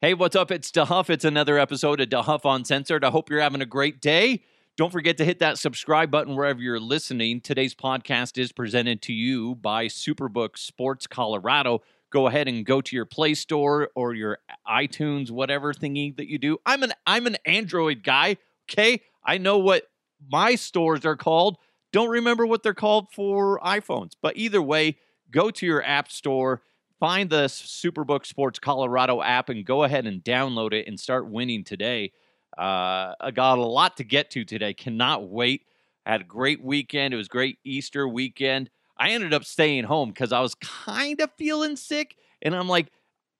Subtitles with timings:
[0.00, 0.52] Hey, what's up?
[0.52, 1.10] It's DeHuff.
[1.10, 3.02] It's another episode of DeHuff Uncensored.
[3.04, 4.44] I hope you're having a great day.
[4.76, 7.40] Don't forget to hit that subscribe button wherever you're listening.
[7.40, 11.82] Today's podcast is presented to you by Superbook Sports Colorado.
[12.10, 14.38] Go ahead and go to your Play Store or your
[14.68, 16.58] iTunes, whatever thingy that you do.
[16.64, 18.36] I'm an I'm an Android guy.
[18.70, 19.82] Okay, I know what
[20.30, 21.56] my stores are called.
[21.92, 24.98] Don't remember what they're called for iPhones, but either way,
[25.32, 26.62] go to your app store
[27.00, 31.64] find the Superbook Sports Colorado app and go ahead and download it and start winning
[31.64, 32.12] today.
[32.56, 34.74] Uh, I got a lot to get to today.
[34.74, 35.62] Cannot wait.
[36.04, 37.14] had a great weekend.
[37.14, 38.70] It was great Easter weekend.
[38.98, 42.88] I ended up staying home because I was kind of feeling sick, and I'm like,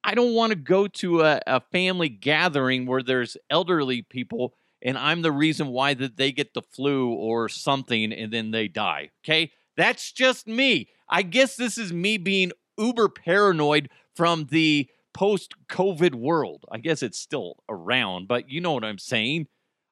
[0.04, 4.96] I don't want to go to a, a family gathering where there's elderly people and
[4.96, 9.10] I'm the reason why that they get the flu or something and then they die.
[9.24, 9.50] Okay?
[9.76, 10.88] That's just me.
[11.08, 16.64] I guess this is me being uber paranoid from the post COVID world.
[16.70, 19.48] I guess it's still around, but you know what I'm saying.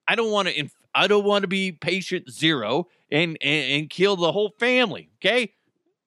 [0.08, 0.58] I don't want to.
[0.58, 5.10] Inf- I don't want to be patient zero and, and and kill the whole family.
[5.16, 5.52] Okay.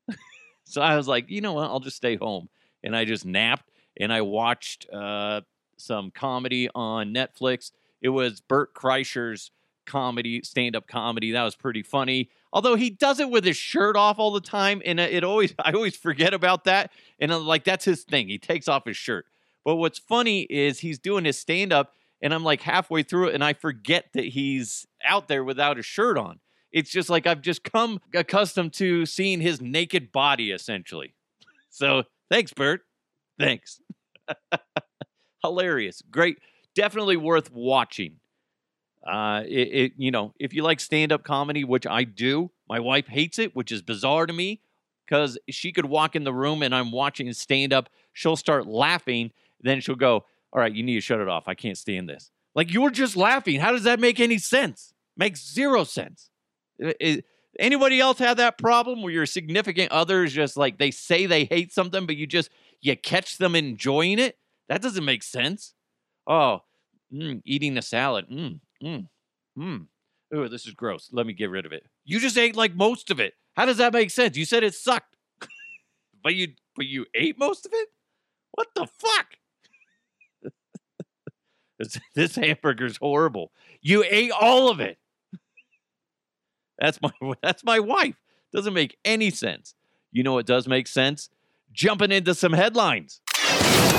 [0.63, 1.69] so I was like, you know what?
[1.69, 2.49] I'll just stay home,
[2.83, 3.69] and I just napped
[3.99, 5.41] and I watched uh,
[5.77, 7.71] some comedy on Netflix.
[8.01, 9.51] It was Bert Kreischer's
[9.89, 11.31] comedy, stand up comedy.
[11.31, 12.29] That was pretty funny.
[12.53, 15.53] Although he does it with his shirt off all the time, and uh, it always
[15.59, 16.91] I always forget about that.
[17.19, 18.29] And I'm like, that's his thing.
[18.29, 19.25] He takes off his shirt.
[19.65, 23.35] But what's funny is he's doing his stand up, and I'm like halfway through it,
[23.35, 26.39] and I forget that he's out there without a shirt on.
[26.71, 31.15] It's just like I've just come accustomed to seeing his naked body essentially.
[31.71, 32.81] So thanks, Bert.
[33.39, 33.79] Thanks.
[35.43, 36.01] Hilarious.
[36.09, 36.39] Great.
[36.75, 38.15] Definitely worth watching.
[39.05, 42.79] Uh, it, it, you know, if you like stand up comedy, which I do, my
[42.79, 44.61] wife hates it, which is bizarre to me
[45.07, 47.89] because she could walk in the room and I'm watching stand up.
[48.13, 49.31] She'll start laughing.
[49.61, 51.47] Then she'll go, All right, you need to shut it off.
[51.47, 52.29] I can't stand this.
[52.55, 53.59] Like, you're just laughing.
[53.59, 54.93] How does that make any sense?
[55.15, 56.29] Makes zero sense.
[56.77, 57.25] It, it,
[57.59, 61.45] anybody else have that problem where your significant other is just like they say they
[61.45, 62.49] hate something, but you just,
[62.81, 64.37] you catch them enjoying it?
[64.67, 65.73] That doesn't make sense.
[66.27, 66.61] Oh,
[67.13, 68.29] mm, eating a salad.
[68.29, 69.07] Mm, Mm.
[69.57, 69.87] Mm.
[70.33, 71.09] Oh, this is gross.
[71.11, 71.85] Let me get rid of it.
[72.05, 73.33] You just ate like most of it.
[73.55, 74.37] How does that make sense?
[74.37, 75.15] You said it sucked.
[76.23, 77.89] but you but you ate most of it?
[78.51, 79.27] What the fuck?
[81.79, 83.51] this, this hamburger's horrible.
[83.81, 84.97] You ate all of it.
[86.79, 87.11] That's my
[87.43, 88.15] that's my wife.
[88.53, 89.75] Doesn't make any sense.
[90.11, 91.29] You know what does make sense?
[91.71, 93.21] Jumping into some headlines.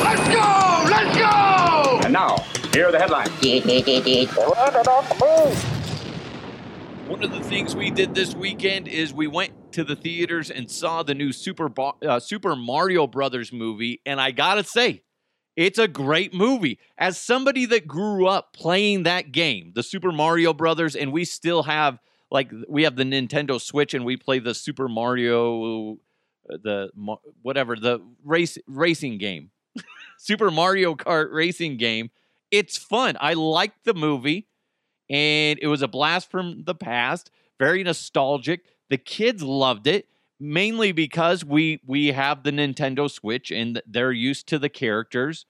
[0.02, 0.90] Let's go!
[0.90, 2.00] Let's go!
[2.02, 3.30] And now, here are the headlines.
[7.08, 10.70] One of the things we did this weekend is we went to the theaters and
[10.70, 15.02] saw the new Super Bo- uh, Super Mario Brothers movie, and I gotta say,
[15.56, 16.78] it's a great movie.
[16.96, 21.64] As somebody that grew up playing that game, the Super Mario Brothers, and we still
[21.64, 21.98] have
[22.30, 25.94] like we have the Nintendo Switch, and we play the Super Mario,
[26.48, 26.90] uh, the
[27.42, 29.50] whatever the race racing game,
[30.18, 32.10] Super Mario Kart racing game
[32.50, 33.16] it's fun.
[33.20, 34.48] I liked the movie,
[35.08, 37.30] and it was a blast from the past.
[37.58, 38.62] Very nostalgic.
[38.88, 40.06] The kids loved it
[40.40, 45.44] mainly because we we have the Nintendo Switch and they're used to the characters.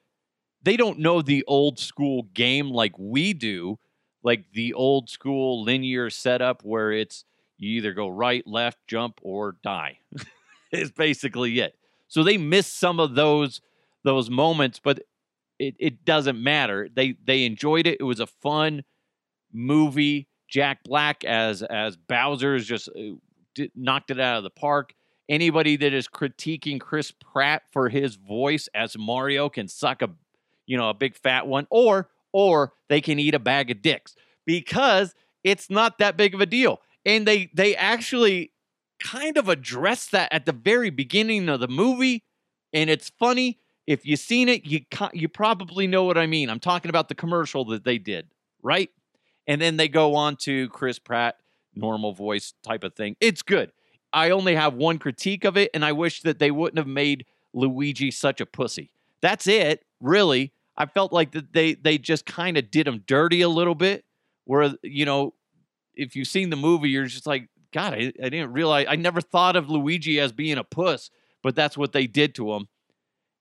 [0.62, 3.78] They don't know the old school game like we do,
[4.22, 7.24] like the old school linear setup where it's
[7.56, 9.98] you either go right, left, jump, or die.
[10.72, 11.74] is basically it.
[12.08, 13.60] So they miss some of those
[14.02, 15.00] those moments, but
[15.60, 16.88] it, it doesn't matter.
[16.92, 17.98] They they enjoyed it.
[18.00, 18.82] It was a fun
[19.52, 20.26] movie.
[20.48, 23.16] Jack Black as as Bowser's just uh,
[23.54, 24.94] did, knocked it out of the park.
[25.28, 30.08] Anybody that is critiquing Chris Pratt for his voice as Mario can suck a
[30.66, 34.16] you know a big fat one, or or they can eat a bag of dicks
[34.46, 36.80] because it's not that big of a deal.
[37.04, 38.52] And they they actually
[38.98, 42.24] kind of address that at the very beginning of the movie,
[42.72, 43.58] and it's funny
[43.90, 46.48] if you've seen it, you you probably know what I mean.
[46.48, 48.28] I'm talking about the commercial that they did,
[48.62, 48.88] right?
[49.48, 51.38] And then they go on to Chris Pratt,
[51.74, 53.16] normal voice type of thing.
[53.20, 53.72] It's good.
[54.12, 57.26] I only have one critique of it, and I wish that they wouldn't have made
[57.52, 58.92] Luigi such a pussy.
[59.22, 60.52] That's it, really.
[60.76, 64.04] I felt like that they they just kind of did him dirty a little bit.
[64.44, 65.34] Where you know,
[65.96, 68.86] if you've seen the movie, you're just like, God, I, I didn't realize.
[68.88, 71.10] I never thought of Luigi as being a puss,
[71.42, 72.68] but that's what they did to him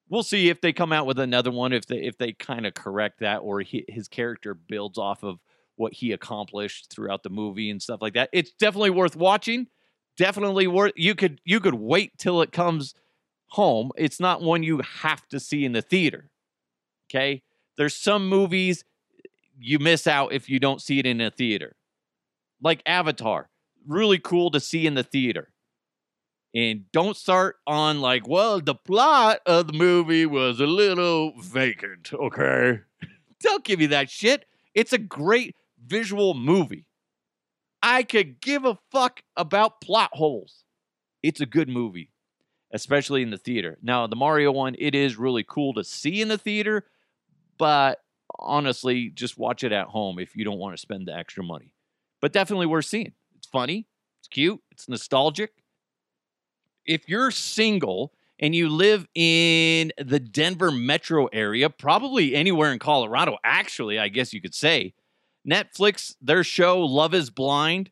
[0.10, 2.74] we'll see if they come out with another one if they if they kind of
[2.74, 5.40] correct that or he, his character builds off of
[5.76, 8.30] what he accomplished throughout the movie and stuff like that.
[8.34, 9.68] It's definitely worth watching.
[10.18, 12.94] Definitely worth you could you could wait till it comes
[13.48, 13.92] home.
[13.98, 16.30] It's not one you have to see in the theater.
[17.10, 17.42] Okay?
[17.80, 18.84] there's some movies
[19.58, 21.78] you miss out if you don't see it in a theater.
[22.62, 23.50] Like Avatar,
[23.88, 25.54] really cool to see in the theater.
[26.54, 32.12] And don't start on like, well, the plot of the movie was a little vacant,
[32.14, 32.80] okay?
[33.42, 34.46] don't give me that shit.
[34.74, 35.56] It's a great
[35.86, 36.86] visual movie.
[37.82, 40.64] I could give a fuck about plot holes.
[41.24, 42.12] It's a good movie,
[42.74, 43.78] especially in the theater.
[43.82, 46.86] Now, the Mario one, it is really cool to see in the theater,
[47.58, 48.00] but
[48.38, 51.74] honestly, just watch it at home if you don't want to spend the extra money.
[52.22, 53.14] But definitely worth seeing.
[53.38, 53.88] It's funny,
[54.20, 55.52] it's cute, it's nostalgic.
[56.90, 63.38] If you're single and you live in the Denver metro area, probably anywhere in Colorado,
[63.44, 64.96] actually, I guess you could say,
[65.48, 67.92] Netflix, their show Love is Blind,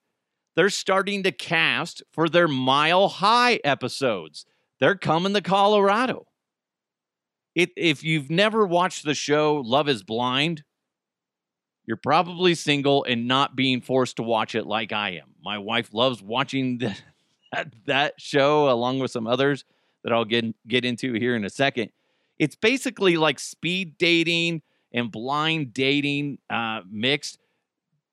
[0.55, 4.47] they're starting to cast for their Mile High episodes.
[4.79, 6.25] They're coming to Colorado.
[7.53, 10.63] It, if you've never watched the show Love is Blind,
[11.85, 15.35] you're probably single and not being forced to watch it like I am.
[15.43, 16.97] My wife loves watching the,
[17.51, 19.63] that, that show along with some others
[20.03, 21.91] that I'll get get into here in a second.
[22.39, 24.61] It's basically like speed dating
[24.91, 27.39] and blind dating uh, mixed.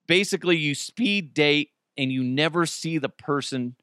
[0.07, 3.75] Basically, you speed date and you never see the person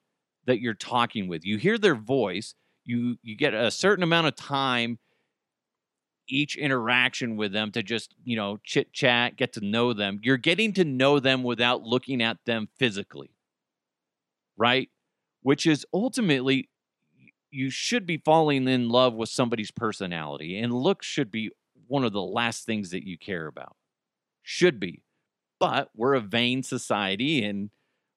[0.46, 1.44] that you're talking with.
[1.44, 2.54] You hear their voice.
[2.84, 4.99] You you get a certain amount of time
[6.28, 10.20] each interaction with them to just you know chit chat, get to know them.
[10.22, 13.31] You're getting to know them without looking at them physically,
[14.56, 14.88] right?
[15.42, 16.68] Which is ultimately
[17.50, 21.50] you should be falling in love with somebody's personality, and looks should be
[21.86, 23.76] one of the last things that you care about.
[24.42, 25.02] Should be.
[25.60, 27.70] But we're a vain society and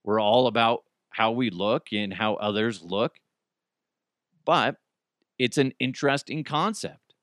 [0.04, 3.20] we're all about how we look and how others look.
[4.46, 4.78] But
[5.38, 7.14] it's an interesting concept.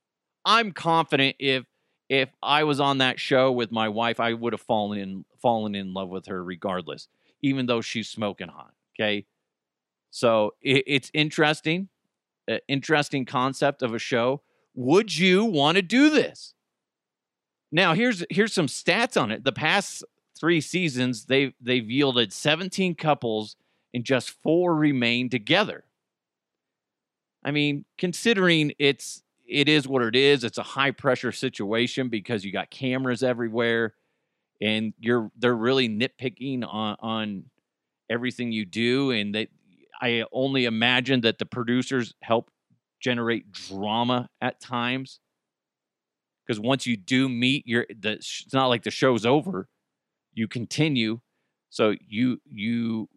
[0.45, 1.65] I'm confident if
[2.09, 5.75] if I was on that show with my wife, I would have fallen in fallen
[5.75, 7.09] in love with her regardless,
[7.43, 8.75] even though she's smoking hot.
[8.95, 9.25] Okay,
[10.13, 11.89] so it, it's interesting,
[12.49, 14.43] uh, interesting concept of a show.
[14.75, 16.55] Would you want to do this?
[17.73, 19.43] Now, here's here's some stats on it.
[19.43, 20.05] The past
[20.39, 23.57] three seasons, they've they've yielded 17 couples
[23.95, 25.85] and just four remain together.
[27.43, 32.45] I mean, considering it's it is what it is, it's a high pressure situation because
[32.45, 33.95] you got cameras everywhere
[34.61, 37.45] and you're they're really nitpicking on on
[38.11, 39.49] everything you do and that
[40.03, 42.51] I only imagine that the producers help
[43.01, 45.21] generate drama at times.
[46.45, 49.69] Because once you do meet you're the it's not like the show's over.
[50.35, 51.21] You continue.
[51.71, 53.09] So you you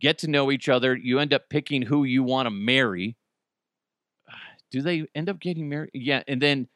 [0.00, 0.96] get to know each other.
[0.96, 3.16] You end up picking who you want to marry.
[4.70, 5.90] Do they end up getting married?
[5.92, 6.68] Yeah and then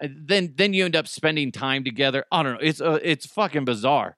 [0.00, 2.24] then then you end up spending time together.
[2.30, 2.60] I don't know.
[2.62, 4.16] It's uh, it's fucking bizarre.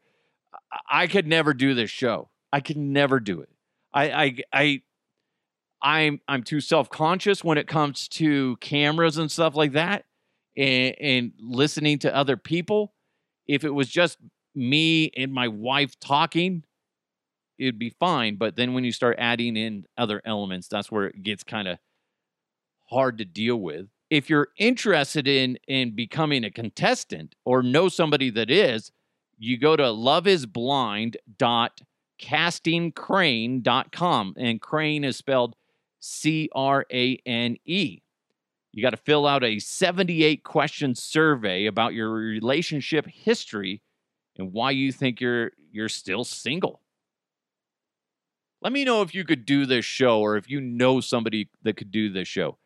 [0.71, 2.29] I, I could never do this show.
[2.53, 3.49] I could never do it
[3.93, 4.83] i i i
[5.83, 10.05] i'm i'm too self-conscious when it comes to cameras and stuff like that
[10.57, 12.93] and, and listening to other people
[13.49, 14.19] if it was just
[14.55, 16.63] me and my wife talking,
[17.59, 18.37] it'd be fine.
[18.37, 21.79] But then when you start adding in other elements, that's where it gets kind of
[22.91, 23.87] hard to deal with.
[24.11, 28.91] If you're interested in in becoming a contestant or know somebody that is,
[29.39, 29.91] you go to
[32.21, 35.57] loveisblind.castingcrane.com and crane is spelled
[36.01, 38.03] C R A N E.
[38.73, 43.83] You got to fill out a 78 question survey about your relationship history
[44.37, 46.81] and why you think you're you're still single.
[48.61, 51.77] Let me know if you could do this show or if you know somebody that
[51.77, 52.59] could do this show.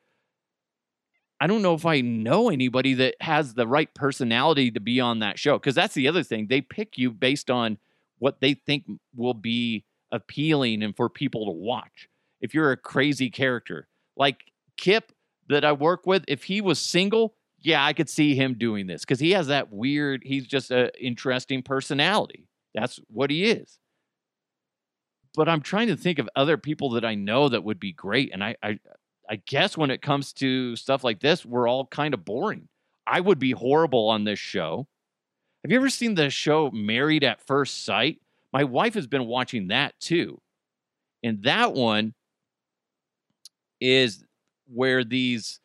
[1.38, 5.18] I don't know if I know anybody that has the right personality to be on
[5.18, 6.46] that show because that's the other thing.
[6.46, 7.78] They pick you based on
[8.22, 8.84] what they think
[9.16, 12.08] will be appealing and for people to watch.
[12.40, 14.44] If you're a crazy character like
[14.76, 15.10] Kip
[15.48, 19.00] that I work with, if he was single, yeah, I could see him doing this
[19.00, 22.46] because he has that weird, he's just an interesting personality.
[22.76, 23.80] That's what he is.
[25.34, 28.30] But I'm trying to think of other people that I know that would be great.
[28.32, 28.78] And I, I,
[29.28, 32.68] I guess when it comes to stuff like this, we're all kind of boring.
[33.04, 34.86] I would be horrible on this show.
[35.62, 38.20] Have you ever seen the show Married at First Sight?
[38.52, 40.40] My wife has been watching that too.
[41.22, 42.14] And that one
[43.80, 44.24] is
[44.66, 45.60] where these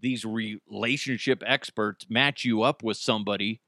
[0.00, 3.60] these relationship experts match you up with somebody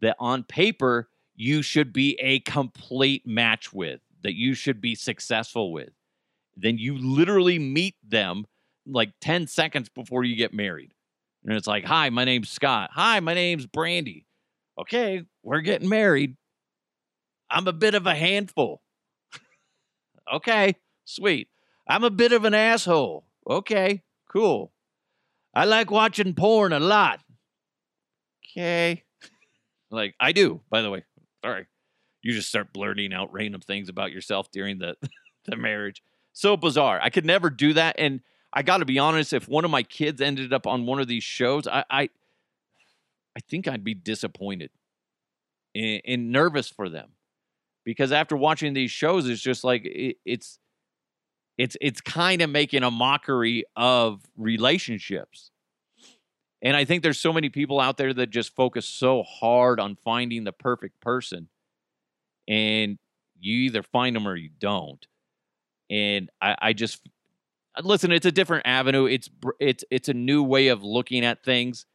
[0.00, 5.72] that on paper you should be a complete match with, that you should be successful
[5.72, 5.90] with.
[6.56, 8.44] Then you literally meet them
[8.84, 10.92] like 10 seconds before you get married.
[11.44, 12.90] And it's like, hi, my name's Scott.
[12.92, 14.26] Hi, my name's Brandy.
[14.78, 16.36] Okay, we're getting married.
[17.50, 18.82] I'm a bit of a handful.
[20.34, 21.48] okay, sweet.
[21.88, 23.24] I'm a bit of an asshole.
[23.48, 24.72] Okay, cool.
[25.54, 27.20] I like watching porn a lot.
[28.44, 29.02] Okay.
[29.90, 31.04] like, I do, by the way.
[31.44, 31.66] Sorry.
[32.22, 34.96] You just start blurting out random things about yourself during the,
[35.46, 36.02] the marriage.
[36.32, 37.00] So bizarre.
[37.02, 37.96] I could never do that.
[37.98, 38.20] And
[38.52, 41.08] I got to be honest, if one of my kids ended up on one of
[41.08, 42.10] these shows, I, I,
[43.38, 44.70] I think I'd be disappointed
[45.72, 47.10] and, and nervous for them
[47.84, 50.58] because after watching these shows, it's just like it, it's
[51.56, 55.52] it's it's kind of making a mockery of relationships.
[56.62, 59.94] And I think there's so many people out there that just focus so hard on
[59.94, 61.48] finding the perfect person.
[62.48, 62.98] And
[63.38, 65.06] you either find them or you don't.
[65.88, 67.06] And I, I just
[67.80, 69.04] listen, it's a different avenue.
[69.04, 69.30] It's
[69.60, 71.86] it's it's a new way of looking at things.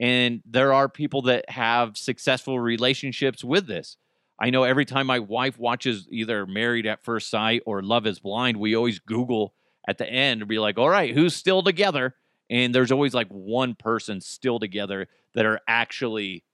[0.00, 3.96] And there are people that have successful relationships with this.
[4.40, 8.20] I know every time my wife watches either Married at First Sight or Love is
[8.20, 9.54] Blind, we always Google
[9.88, 12.14] at the end and be like, all right, who's still together?
[12.48, 16.44] And there's always like one person still together that are actually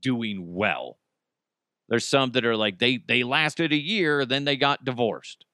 [0.00, 0.98] doing well.
[1.88, 5.44] There's some that are like they they lasted a year, then they got divorced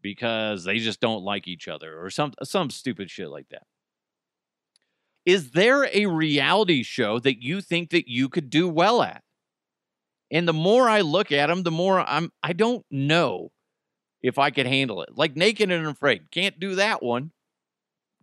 [0.00, 3.67] because they just don't like each other or some some stupid shit like that.
[5.26, 9.22] Is there a reality show that you think that you could do well at?
[10.30, 13.50] And the more I look at them, the more I'm I don't know
[14.22, 15.10] if I could handle it.
[15.16, 16.30] Like naked and afraid.
[16.30, 17.32] Can't do that one.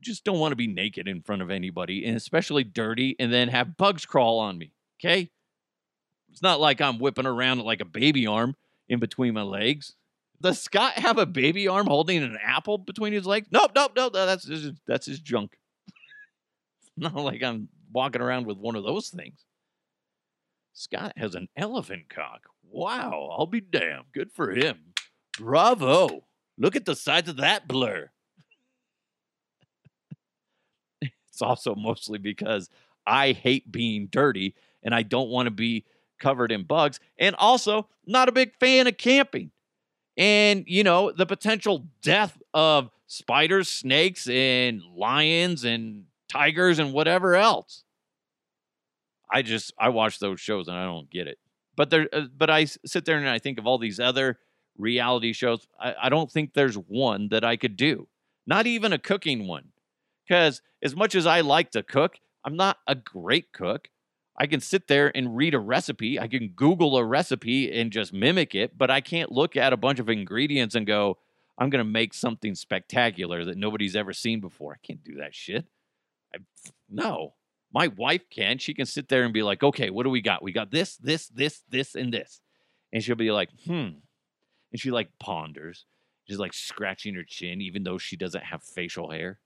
[0.01, 3.47] Just don't want to be naked in front of anybody, and especially dirty, and then
[3.47, 4.71] have bugs crawl on me.
[4.99, 5.31] Okay?
[6.29, 8.55] It's not like I'm whipping around like a baby arm
[8.87, 9.95] in between my legs.
[10.41, 13.47] Does Scott have a baby arm holding an apple between his legs?
[13.51, 14.13] Nope, nope, nope.
[14.13, 15.57] That's his, that's his junk.
[16.97, 19.45] not like I'm walking around with one of those things.
[20.73, 22.41] Scott has an elephant cock.
[22.69, 24.05] Wow, I'll be damned.
[24.13, 24.93] Good for him.
[25.37, 26.25] Bravo.
[26.57, 28.09] Look at the size of that blur.
[31.01, 32.69] it's also mostly because
[33.05, 35.85] I hate being dirty and I don't want to be
[36.19, 36.99] covered in bugs.
[37.17, 39.51] And also, not a big fan of camping.
[40.17, 47.35] And, you know, the potential death of spiders, snakes, and lions and tigers and whatever
[47.35, 47.83] else.
[49.31, 51.39] I just I watch those shows and I don't get it.
[51.75, 54.39] But there, uh, but I sit there and I think of all these other
[54.77, 55.67] reality shows.
[55.79, 58.07] I, I don't think there's one that I could do.
[58.47, 59.69] Not even a cooking one,
[60.27, 63.89] because as much as I like to cook, I'm not a great cook.
[64.37, 66.19] I can sit there and read a recipe.
[66.19, 69.77] I can Google a recipe and just mimic it, but I can't look at a
[69.77, 71.17] bunch of ingredients and go,
[71.57, 74.73] I'm going to make something spectacular that nobody's ever seen before.
[74.73, 75.65] I can't do that shit.
[76.89, 77.33] No.
[77.73, 78.57] My wife can.
[78.57, 80.41] She can sit there and be like, okay, what do we got?
[80.41, 82.41] We got this, this, this, this, and this.
[82.93, 83.89] And she'll be like, hmm.
[84.71, 85.85] And she like ponders.
[86.25, 89.39] She's like scratching her chin, even though she doesn't have facial hair.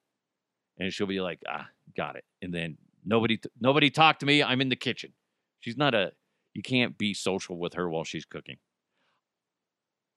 [0.77, 2.24] And she'll be like, ah, got it.
[2.41, 4.43] And then nobody, nobody talk to me.
[4.43, 5.13] I'm in the kitchen.
[5.60, 6.13] She's not a,
[6.53, 8.58] you can't be social with her while she's cooking.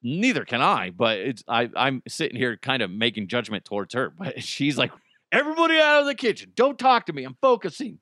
[0.03, 4.11] Neither can I, but it's I, I'm sitting here kind of making judgment towards her.
[4.11, 4.93] But she's like,
[5.33, 6.53] Everybody out of the kitchen.
[6.55, 7.25] Don't talk to me.
[7.25, 7.99] I'm focusing.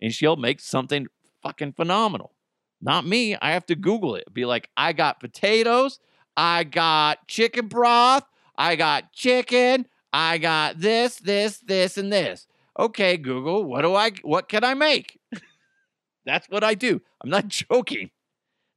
[0.00, 1.08] And she'll make something
[1.42, 2.32] fucking phenomenal.
[2.80, 3.34] Not me.
[3.34, 4.32] I have to Google it.
[4.32, 5.98] Be like, I got potatoes.
[6.36, 8.22] I got chicken broth.
[8.56, 9.86] I got chicken.
[10.12, 12.46] I got this, this, this, and this.
[12.78, 15.20] Okay, Google, what do I what can I make?
[16.24, 17.02] That's what I do.
[17.22, 18.10] I'm not joking.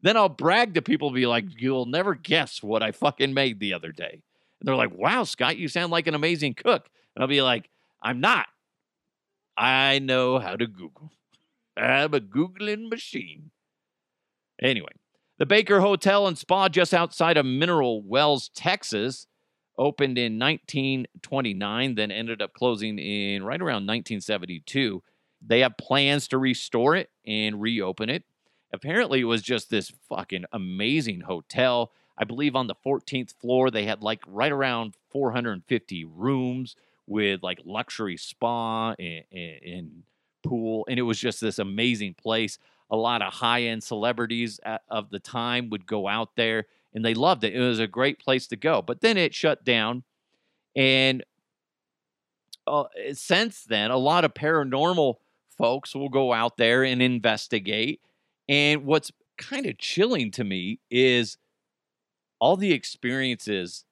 [0.02, 3.74] Then I'll brag to people, be like, you'll never guess what I fucking made the
[3.74, 4.24] other day.
[4.60, 6.90] And they're like, wow, Scott, you sound like an amazing cook.
[7.16, 7.70] And I'll be like,
[8.02, 8.48] I'm not.
[9.58, 11.12] I know how to Google.
[11.78, 13.52] I'm a Googling machine.
[14.62, 14.92] Anyway,
[15.38, 19.28] the Baker Hotel and Spa just outside of Mineral Wells, Texas,
[19.78, 25.02] opened in 1929, then ended up closing in right around 1972.
[25.42, 28.24] They have plans to restore it and reopen it.
[28.74, 31.92] Apparently, it was just this fucking amazing hotel.
[32.18, 36.76] I believe on the 14th floor, they had like right around 450 rooms
[37.08, 40.04] with like luxury spa and, and, and
[40.44, 42.58] pool, and it was just this amazing place.
[42.90, 47.14] A lot of high end celebrities of the time would go out there, and they
[47.14, 47.56] loved it.
[47.56, 48.82] It was a great place to go.
[48.82, 50.04] But then it shut down,
[50.76, 51.24] and
[52.68, 55.16] uh, since then, a lot of paranormal
[55.58, 58.02] folks will go out there and investigate.
[58.50, 61.38] And what's kind of chilling to me is
[62.40, 63.86] all the experiences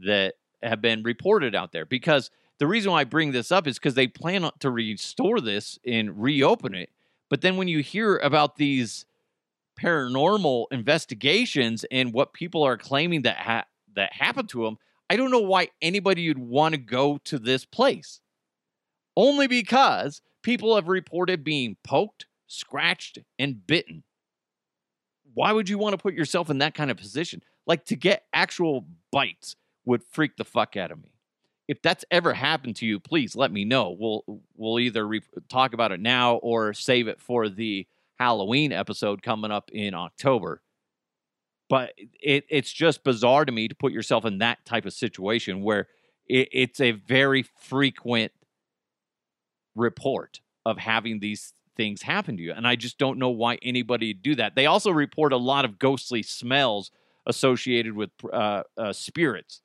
[0.00, 3.78] that have been reported out there because the reason why I bring this up is
[3.78, 6.90] because they plan to restore this and reopen it.
[7.30, 9.06] But then when you hear about these
[9.80, 15.30] paranormal investigations and what people are claiming that ha- that happened to them, I don't
[15.30, 18.20] know why anybody would want to go to this place.
[19.16, 24.02] Only because people have reported being poked, scratched, and bitten.
[25.34, 27.42] Why would you want to put yourself in that kind of position?
[27.66, 29.54] Like to get actual bites
[29.88, 31.10] would freak the fuck out of me.
[31.66, 33.96] If that's ever happened to you, please let me know.
[33.98, 37.86] We'll we'll either re- talk about it now or save it for the
[38.18, 40.62] Halloween episode coming up in October.
[41.68, 41.92] But
[42.22, 45.88] it, it's just bizarre to me to put yourself in that type of situation where
[46.26, 48.32] it, it's a very frequent
[49.74, 52.52] report of having these things happen to you.
[52.52, 54.54] And I just don't know why anybody would do that.
[54.54, 56.90] They also report a lot of ghostly smells
[57.26, 59.60] associated with uh, uh, spirits.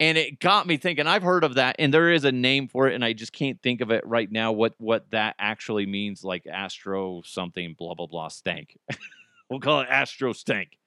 [0.00, 1.06] And it got me thinking.
[1.06, 3.62] I've heard of that, and there is a name for it, and I just can't
[3.62, 4.50] think of it right now.
[4.50, 8.76] What what that actually means, like astro something, blah blah blah, stank.
[9.50, 10.78] we'll call it astro stank.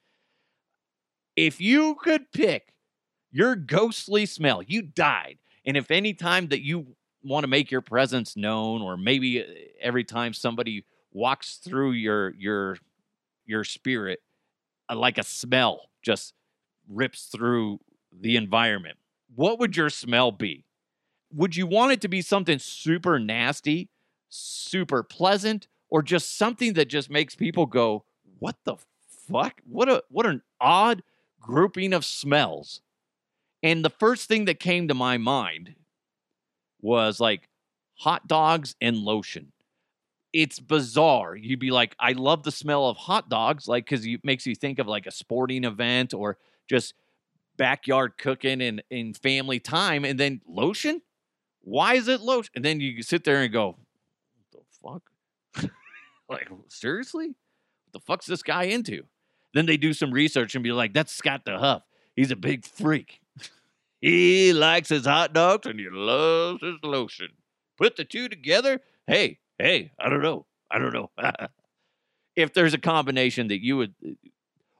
[1.38, 2.74] If you could pick
[3.32, 7.82] your ghostly smell, you died, and if any time that you want to make your
[7.82, 9.46] presence known, or maybe uh,
[9.82, 10.84] every time somebody
[11.14, 12.78] walks through your your
[13.46, 14.20] your spirit,
[14.90, 16.34] uh, like a smell just
[16.90, 17.80] rips through
[18.21, 18.97] the environment,
[19.36, 20.65] what would your smell be?
[21.33, 23.89] Would you want it to be something super nasty,
[24.29, 28.05] super pleasant, or just something that just makes people go,
[28.39, 29.62] "What the fuck?
[29.65, 31.03] What a what an odd
[31.39, 32.81] grouping of smells."
[33.63, 35.75] And the first thing that came to my mind
[36.81, 37.50] was like
[37.95, 39.51] hot dogs and lotion.
[40.33, 41.36] It's bizarre.
[41.36, 44.55] You'd be like, I love the smell of hot dogs, like because it makes you
[44.55, 46.38] think of like a sporting event or
[46.69, 46.93] just
[47.58, 50.06] backyard cooking and in family time.
[50.06, 51.02] And then lotion?
[51.62, 52.52] Why is it lotion?
[52.56, 53.78] And then you sit there and go,
[54.86, 55.02] what
[55.54, 55.72] the fuck?
[56.30, 57.28] like, seriously?
[57.28, 59.04] What the fuck's this guy into?
[59.54, 61.84] Then they do some research and be like, that's Scott the Huff.
[62.15, 63.22] He's a big freak.
[64.02, 67.30] he likes his hot dogs and he loves his lotion.
[67.78, 68.82] Put the two together.
[69.06, 70.46] Hey, hey, I don't know.
[70.70, 71.12] I don't know.
[72.36, 73.93] if there's a combination that you would,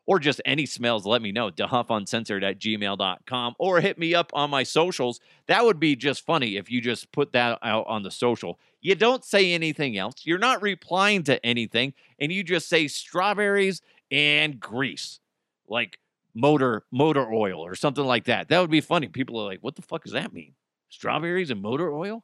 [0.08, 1.52] or just any smells, let me know.
[1.52, 5.20] DeHuffUncensored at gmail.com or hit me up on my socials.
[5.48, 8.58] That would be just funny if you just put that out on the social.
[8.82, 10.26] You don't say anything else.
[10.26, 15.20] You're not replying to anything, and you just say strawberries and grease.
[15.68, 16.00] Like,
[16.34, 18.48] motor motor oil or something like that.
[18.48, 19.08] That would be funny.
[19.08, 20.54] People are like, "What the fuck does that mean?
[20.90, 22.24] Strawberries and motor oil?"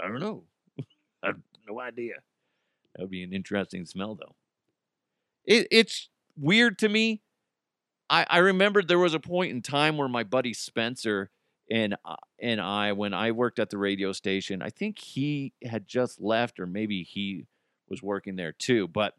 [0.00, 0.44] I don't know.
[1.22, 2.14] I have no idea.
[2.94, 4.36] That would be an interesting smell, though.
[5.44, 7.22] It, it's weird to me.
[8.10, 11.30] I, I remember there was a point in time where my buddy Spencer
[11.70, 15.86] and uh, and I, when I worked at the radio station, I think he had
[15.86, 17.46] just left, or maybe he
[17.88, 19.14] was working there too, but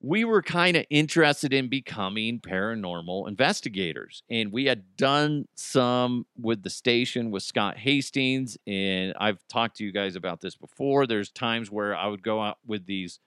[0.00, 4.22] we were kind of interested in becoming paranormal investigators.
[4.30, 8.58] And we had done some with the station with Scott Hastings.
[8.66, 11.06] And I've talked to you guys about this before.
[11.06, 13.20] There's times where I would go out with these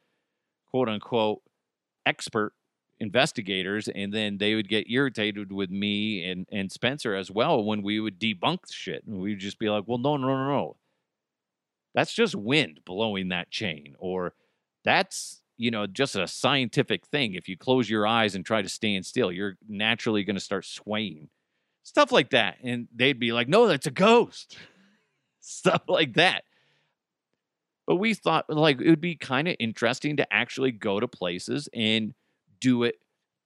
[0.69, 1.41] quote unquote
[2.09, 2.53] expert
[2.99, 7.81] investigators, and then they would get irritated with me and, and Spencer as well when
[7.81, 9.05] we would debunk shit.
[9.05, 10.75] And we'd just be like, well, no, no, no, no.
[11.95, 13.95] That's just wind blowing that chain.
[13.99, 14.33] Or
[14.83, 17.33] that's you know, just a scientific thing.
[17.33, 20.65] If you close your eyes and try to stand still, you're naturally going to start
[20.65, 21.27] swaying.
[21.83, 22.57] Stuff like that.
[22.63, 24.57] And they'd be like, no, that's a ghost.
[25.41, 26.45] Stuff like that.
[27.89, 31.67] But we thought like it would be kind of interesting to actually go to places
[31.73, 32.13] and
[32.59, 32.97] do it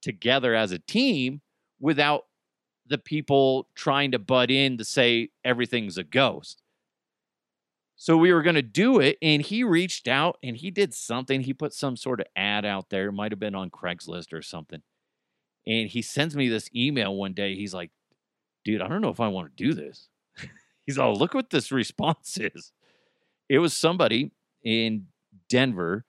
[0.01, 1.39] together as a team
[1.79, 2.25] without
[2.85, 6.61] the people trying to butt in to say everything's a ghost.
[7.95, 11.39] So we were going to do it, and he reached out and he did something.
[11.39, 14.81] He put some sort of ad out there, might have been on Craigslist or something.
[15.65, 17.55] And he sends me this email one day.
[17.55, 17.91] He's like,
[18.65, 20.09] dude, I don't know if I want to do this.
[20.85, 22.73] He's all, look what this response is.
[23.49, 24.31] It was somebody
[24.63, 25.07] in
[25.49, 26.05] Denver,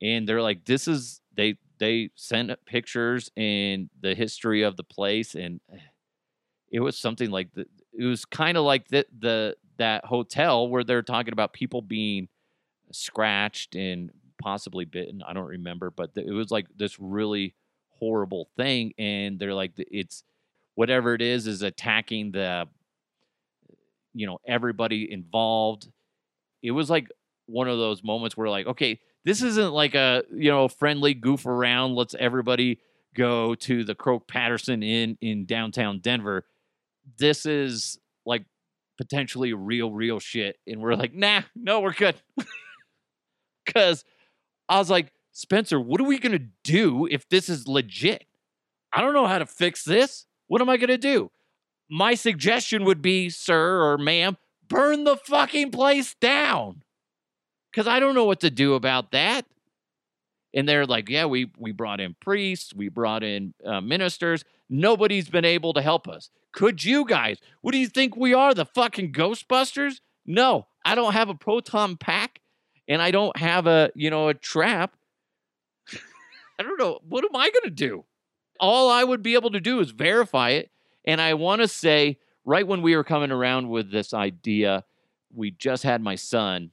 [0.00, 5.34] and they're like, this is, they, they sent pictures and the history of the place,
[5.34, 5.78] and eh,
[6.70, 10.84] it was something like the, it was kind of like the, the, that hotel where
[10.84, 12.28] they're talking about people being
[12.92, 15.22] scratched and possibly bitten.
[15.26, 17.54] I don't remember, but it was like this really
[17.90, 18.92] horrible thing.
[18.98, 20.24] And they're like, it's
[20.74, 22.68] whatever it is, is attacking the,
[24.14, 25.88] you know, everybody involved.
[26.62, 27.08] It was like
[27.46, 31.46] one of those moments where, like, okay, this isn't like a, you know, friendly goof
[31.46, 31.94] around.
[31.94, 32.80] Let's everybody
[33.14, 36.44] go to the Croke Patterson Inn in downtown Denver.
[37.18, 38.44] This is like
[38.98, 40.56] potentially real, real shit.
[40.66, 42.16] And we're like, nah, no, we're good.
[43.74, 44.04] Cause
[44.68, 48.24] I was like, Spencer, what are we gonna do if this is legit?
[48.92, 50.26] I don't know how to fix this.
[50.46, 51.30] What am I gonna do?
[51.90, 54.36] My suggestion would be, sir or ma'am,
[54.68, 56.82] burn the fucking place down.
[57.72, 59.46] Cause I don't know what to do about that.
[60.54, 64.44] And they're like, yeah, we we brought in priests, we brought in uh, ministers.
[64.68, 66.30] Nobody's been able to help us.
[66.52, 67.38] Could you guys?
[67.62, 70.00] What do you think we are, the fucking Ghostbusters?
[70.26, 72.40] No, I don't have a proton pack,
[72.86, 74.94] and I don't have a you know a trap.
[76.58, 78.04] I don't know what am I to do.
[78.60, 80.70] All I would be able to do is verify it,
[81.06, 84.84] and I want to say right when we were coming around with this idea,
[85.32, 86.70] we just had my son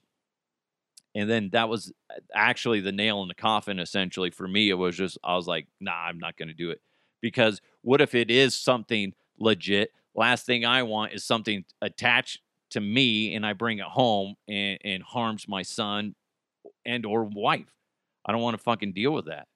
[1.16, 4.76] and then that was uh, actually the nail in the coffin essentially for me it
[4.76, 6.82] was just i was like nah i'm not going to do it.
[7.22, 9.92] Because what if it is something legit?
[10.16, 12.40] Last thing i want is something attached
[12.72, 16.16] to me and i bring it home and, and harms my son
[16.86, 17.74] and or wife.
[18.26, 19.48] I don't want to fucking deal with that.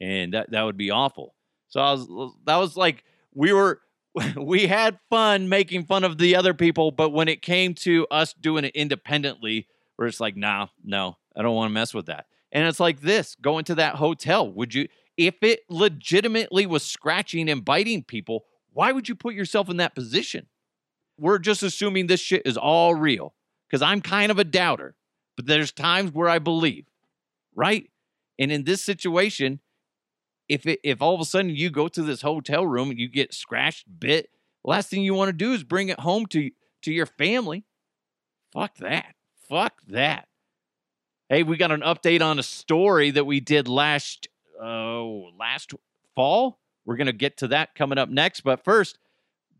[0.00, 1.34] And that that would be awful.
[1.68, 3.80] So i was that was like we were
[4.36, 8.34] we had fun making fun of the other people but when it came to us
[8.34, 12.26] doing it independently where it's like, nah, no, I don't want to mess with that.
[12.50, 14.50] And it's like this going to that hotel.
[14.52, 19.68] Would you, if it legitimately was scratching and biting people, why would you put yourself
[19.70, 20.46] in that position?
[21.18, 23.34] We're just assuming this shit is all real
[23.68, 24.96] because I'm kind of a doubter,
[25.36, 26.86] but there's times where I believe,
[27.54, 27.88] right?
[28.38, 29.60] And in this situation,
[30.52, 33.08] if it, if all of a sudden you go to this hotel room and you
[33.08, 34.28] get scratched, bit,
[34.62, 36.50] last thing you want to do is bring it home to
[36.82, 37.64] to your family.
[38.52, 39.14] Fuck that.
[39.48, 40.28] Fuck that.
[41.30, 44.28] Hey, we got an update on a story that we did last
[44.62, 45.02] uh,
[45.38, 45.72] last
[46.14, 46.58] fall.
[46.84, 48.98] We're gonna get to that coming up next, but first,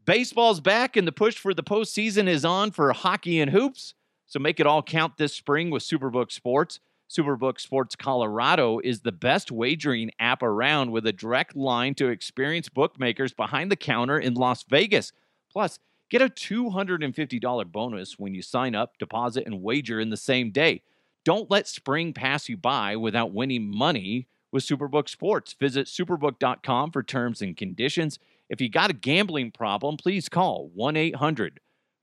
[0.05, 3.95] baseball's back and the push for the postseason is on for hockey and hoops.
[4.27, 6.81] So make it all count this spring with Superbook Sports.
[7.13, 12.75] Superbook Sports Colorado is the best wagering app around with a direct line to experienced
[12.75, 15.13] bookmakers behind the counter in Las Vegas.
[15.51, 15.79] Plus,
[16.13, 20.83] Get a $250 bonus when you sign up, deposit, and wager in the same day.
[21.25, 25.55] Don't let spring pass you by without winning money with Superbook Sports.
[25.59, 28.19] Visit superbook.com for terms and conditions.
[28.51, 31.61] If you got a gambling problem, please call 1 800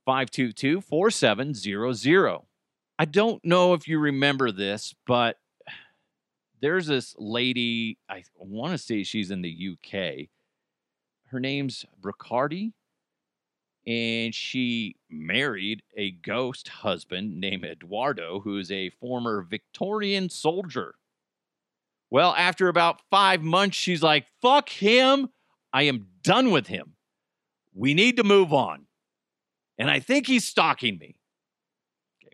[0.08, 2.49] 522 4700.
[3.00, 5.38] I don't know if you remember this, but
[6.62, 10.28] there's this lady, I want to say she's in the UK.
[11.28, 12.74] Her name's Brocarde
[13.88, 20.96] and she married a ghost husband named Edwardo, who is a former Victorian soldier.
[22.10, 25.30] Well, after about five months, she's like, fuck him.
[25.72, 26.96] I am done with him.
[27.74, 28.88] We need to move on.
[29.78, 31.19] And I think he's stalking me.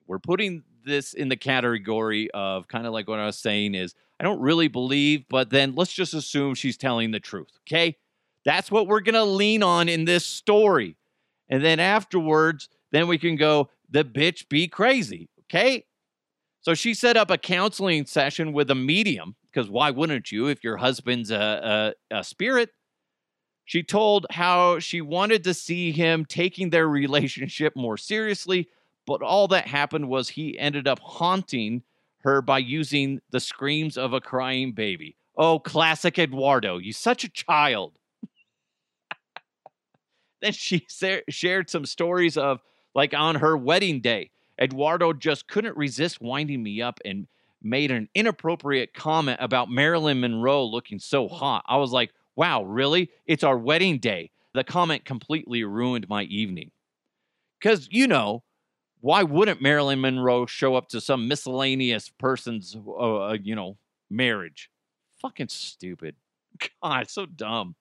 [0.08, 3.96] We're putting this in the category of kind of like what I was saying is
[4.20, 7.60] I don't really believe, but then let's just assume she's telling the truth.
[7.68, 7.98] Okay.
[8.46, 10.96] That's what we're going to lean on in this story.
[11.50, 15.30] And then afterwards, then we can go, the bitch be crazy.
[15.44, 15.86] Okay.
[16.62, 20.63] So she set up a counseling session with a medium, because why wouldn't you if
[20.63, 22.70] your husband's a, a, a spirit?
[23.65, 28.70] She told how she wanted to see him taking their relationship more seriously,
[29.06, 31.84] but all that happened was he ended up haunting
[32.20, 35.15] her by using the screams of a crying baby.
[35.38, 38.00] Oh, classic Edwardo, you such a child.
[40.41, 40.86] Then she
[41.30, 42.62] shared some stories of
[42.94, 47.28] like on her wedding day, Edwardo just couldn't resist winding me up and
[47.62, 51.63] made an inappropriate comment about Marilyn Monroe looking so hot.
[51.68, 53.10] I was like, wow, really?
[53.26, 54.32] It's our wedding day.
[54.54, 56.72] The comment completely ruined my evening.
[57.60, 58.44] Because, you know,
[59.06, 63.78] why wouldn't Marilyn Monroe show up to some miscellaneous person's, uh, uh you know,
[64.10, 64.72] marriage?
[65.22, 66.15] Fucking stupid.
[66.82, 67.76] God, so dumb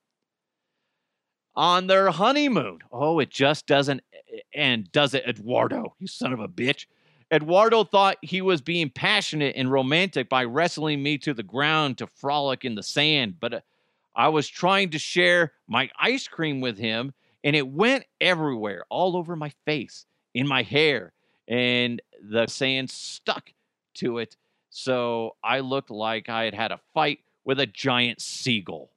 [1.56, 2.80] on their honeymoon.
[2.92, 4.02] Oh, it just doesn't
[4.52, 5.94] end, does it, Edwardo?
[5.98, 6.84] You son of a bitch.
[7.32, 12.06] Edwardo thought he was being passionate and romantic by wrestling me to the ground to
[12.06, 13.60] frolic in the sand, but uh,
[14.14, 19.16] I was trying to share my ice cream with him, and it went everywhere, all
[19.16, 21.13] over my face, in my hair,
[21.48, 23.52] and the sand stuck
[23.94, 24.36] to it.
[24.70, 28.90] So I looked like I had had a fight with a giant seagull.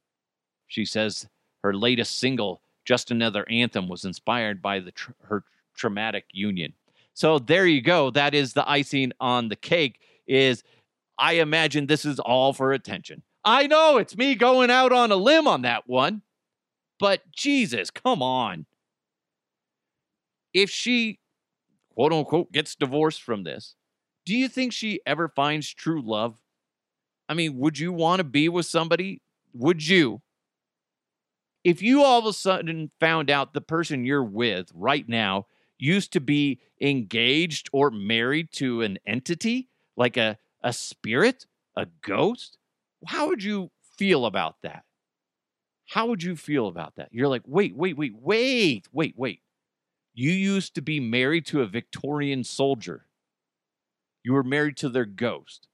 [0.68, 1.28] She says
[1.64, 5.44] her latest single, Just Another Anthem, was inspired by the tr- her
[5.76, 6.74] traumatic union.
[7.14, 8.10] So there you go.
[8.12, 10.00] That is the icing on the cake.
[10.28, 10.64] Is
[11.18, 13.24] I imagine this is all for attention.
[13.46, 16.22] I know it's me going out on a limb on that one,
[17.00, 18.66] but Jesus, come on.
[20.54, 21.20] if she
[21.98, 23.74] quote unquote gets divorced from this,
[24.24, 26.38] do you think she ever finds true love?
[27.28, 29.24] I mean, would you want to be with somebody?
[29.54, 30.22] Would you?
[31.64, 35.48] If you all of a sudden found out the person you're with right now
[35.80, 42.60] used to be engaged or married to an entity, like a, a spirit, a ghost,
[43.08, 44.84] how would you feel about that?
[45.88, 47.10] How would you feel about that?
[47.12, 49.42] You're like, wait, wait, wait, wait, wait, wait.
[50.20, 53.06] You used to be married to a Victorian soldier.
[54.24, 55.68] You were married to their ghost.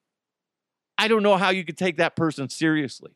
[0.98, 3.12] I don't know how you could take that person seriously.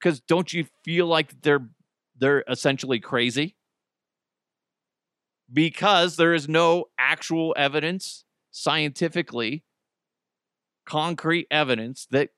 [0.00, 1.68] Cuz don't you feel like they're
[2.14, 3.56] they're essentially crazy?
[5.52, 9.64] Because there is no actual evidence scientifically
[10.86, 12.30] concrete evidence that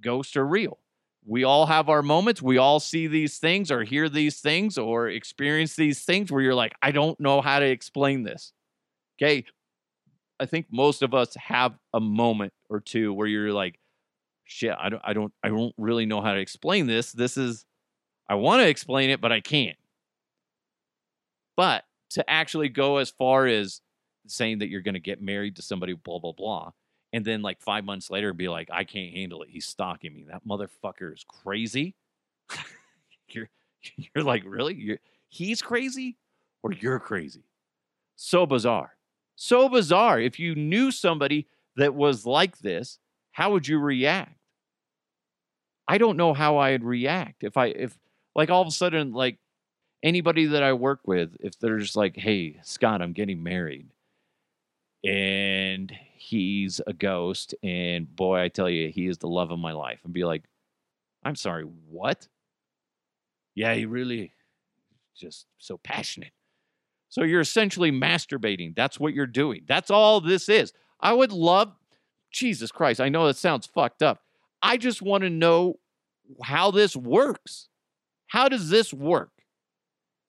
[0.00, 0.78] ghosts are real
[1.26, 2.42] we all have our moments.
[2.42, 6.54] We all see these things or hear these things or experience these things where you're
[6.54, 8.52] like, I don't know how to explain this.
[9.16, 9.44] Okay.
[10.38, 13.78] I think most of us have a moment or two where you're like,
[14.44, 17.12] shit, I don't, I don't, I don't really know how to explain this.
[17.12, 17.64] This is,
[18.28, 19.78] I want to explain it, but I can't.
[21.56, 23.80] But to actually go as far as
[24.26, 26.72] saying that you're going to get married to somebody, blah, blah, blah,
[27.14, 29.48] and then like five months later be like, I can't handle it.
[29.48, 30.24] He's stalking me.
[30.28, 31.94] That motherfucker is crazy.
[33.28, 33.48] you're
[34.14, 34.74] you're like, really?
[34.74, 34.98] You're,
[35.28, 36.18] he's crazy
[36.64, 37.44] or you're crazy?
[38.16, 38.96] So bizarre.
[39.36, 40.20] So bizarre.
[40.20, 41.46] If you knew somebody
[41.76, 42.98] that was like this,
[43.30, 44.36] how would you react?
[45.86, 47.96] I don't know how I'd react if I if
[48.34, 49.38] like all of a sudden like
[50.02, 53.86] anybody that I work with, if they're just like, hey, Scott, I'm getting married
[55.04, 55.92] and
[56.24, 60.00] he's a ghost and boy i tell you he is the love of my life
[60.04, 60.44] and be like
[61.22, 62.28] i'm sorry what?
[63.54, 64.32] Yeah he really
[65.16, 66.32] just so passionate.
[67.08, 68.74] So you're essentially masturbating.
[68.74, 69.62] That's what you're doing.
[69.68, 70.72] That's all this is.
[71.00, 71.72] I would love
[72.32, 74.20] jesus christ i know that sounds fucked up.
[74.60, 75.78] I just want to know
[76.42, 77.68] how this works.
[78.26, 79.30] How does this work?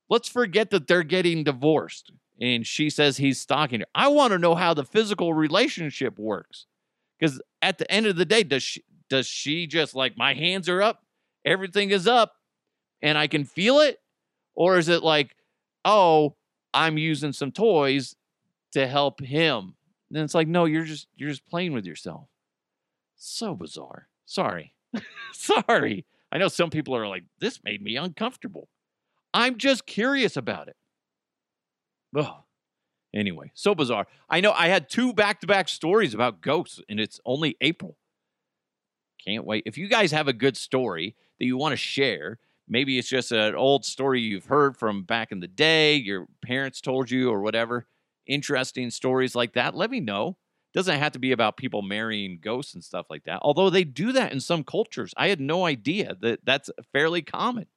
[0.09, 3.85] Let's forget that they're getting divorced and she says he's stalking her.
[3.95, 6.65] I want to know how the physical relationship works.
[7.19, 10.67] Because at the end of the day, does she does she just like my hands
[10.67, 11.03] are up,
[11.45, 12.33] everything is up,
[13.01, 13.99] and I can feel it?
[14.53, 15.35] Or is it like,
[15.83, 16.35] oh,
[16.73, 18.15] I'm using some toys
[18.73, 19.75] to help him?
[20.09, 22.27] And it's like, no, you're just you're just playing with yourself.
[23.15, 24.07] So bizarre.
[24.25, 24.73] Sorry.
[25.33, 26.05] Sorry.
[26.31, 28.67] I know some people are like, this made me uncomfortable.
[29.33, 30.75] I'm just curious about it.
[32.15, 32.43] Oh,
[33.13, 34.07] anyway, so bizarre.
[34.29, 37.97] I know I had two back to back stories about ghosts, and it's only April.
[39.23, 39.63] Can't wait.
[39.65, 43.31] If you guys have a good story that you want to share, maybe it's just
[43.31, 47.41] an old story you've heard from back in the day, your parents told you, or
[47.41, 47.87] whatever,
[48.27, 50.37] interesting stories like that, let me know.
[50.73, 53.39] Doesn't have to be about people marrying ghosts and stuff like that.
[53.41, 55.13] Although they do that in some cultures.
[55.15, 57.67] I had no idea that that's fairly common.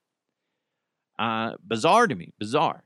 [1.17, 2.85] Uh, bizarre to me, bizarre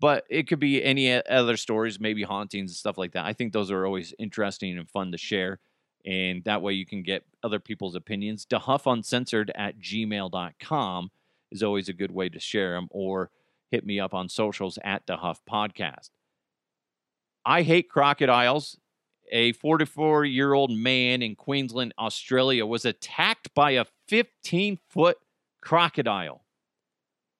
[0.00, 3.24] but it could be any other stories, maybe hauntings and stuff like that.
[3.24, 5.58] I think those are always interesting and fun to share.
[6.04, 8.46] And that way you can get other people's opinions.
[8.46, 11.10] DeHuffUncensored at gmail.com
[11.50, 13.30] is always a good way to share them, or
[13.70, 16.10] hit me up on socials at DeHuff Podcast.
[17.44, 18.78] I hate crocodiles.
[19.30, 25.18] A 44 year old man in Queensland, Australia, was attacked by a 15 foot
[25.60, 26.44] crocodile.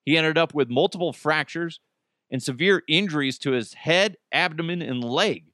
[0.05, 1.79] He ended up with multiple fractures
[2.31, 5.45] and severe injuries to his head, abdomen, and leg.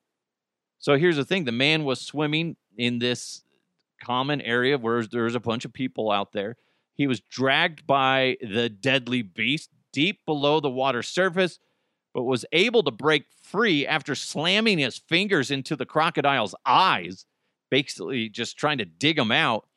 [0.79, 3.43] So here's the thing the man was swimming in this
[4.01, 6.57] common area where there's a bunch of people out there.
[6.95, 11.59] He was dragged by the deadly beast deep below the water surface,
[12.13, 17.25] but was able to break free after slamming his fingers into the crocodile's eyes,
[17.69, 19.67] basically just trying to dig him out.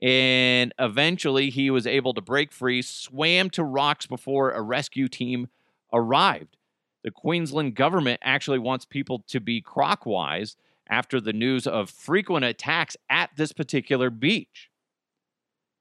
[0.00, 5.48] And eventually he was able to break free, swam to rocks before a rescue team
[5.94, 6.56] arrived.
[7.04, 10.56] The Queensland government actually wants people to be crocwise
[10.88, 14.70] after the news of frequent attacks at this particular beach.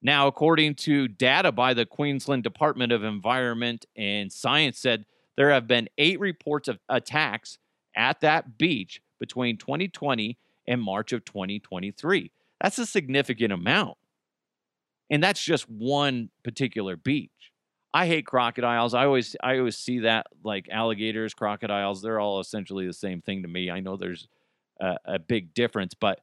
[0.01, 5.05] Now, according to data by the Queensland Department of Environment and Science, said
[5.37, 7.57] there have been eight reports of attacks
[7.95, 12.31] at that beach between 2020 and March of 2023.
[12.61, 13.97] That's a significant amount.
[15.09, 17.52] And that's just one particular beach.
[17.93, 18.93] I hate crocodiles.
[18.93, 23.43] I always I always see that like alligators, crocodiles, they're all essentially the same thing
[23.43, 23.69] to me.
[23.69, 24.27] I know there's
[24.79, 26.19] a, a big difference, but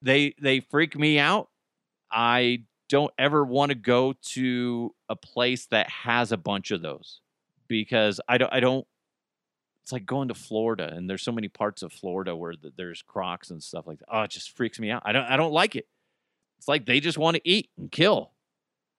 [0.00, 1.50] they they freak me out.
[2.10, 7.20] I don't ever want to go to a place that has a bunch of those
[7.68, 8.86] because I don't I don't
[9.82, 13.02] it's like going to Florida and there's so many parts of Florida where the, there's
[13.02, 14.08] crocs and stuff like that.
[14.10, 15.02] Oh, it just freaks me out.
[15.04, 15.86] I don't I don't like it.
[16.58, 18.32] It's like they just want to eat and kill.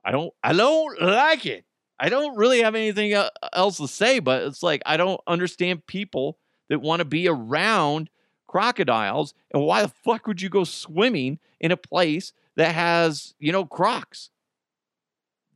[0.08, 1.66] I don't I don't like it.
[2.00, 3.14] I don't really have anything
[3.52, 6.38] else to say, but it's like I don't understand people
[6.70, 8.10] that want to be around
[8.48, 13.52] crocodiles and why the fuck would you go swimming in a place that has, you
[13.52, 14.30] know, crocs?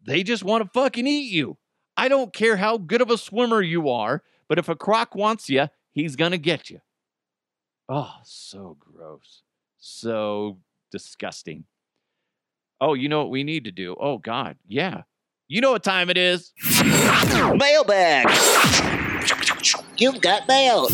[0.03, 1.57] They just want to fucking eat you.
[1.95, 5.49] I don't care how good of a swimmer you are, but if a croc wants
[5.49, 6.81] you, he's going to get you.
[7.87, 9.43] Oh, so gross.
[9.77, 10.57] So
[10.91, 11.63] disgusting.
[12.81, 13.95] Oh, you know what we need to do?
[13.99, 14.57] Oh, God.
[14.67, 15.03] Yeah.
[15.47, 16.51] You know what time it is.
[16.83, 18.25] Mailbag.
[19.97, 20.87] You've got mail.